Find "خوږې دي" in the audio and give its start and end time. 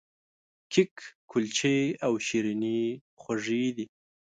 3.21-3.85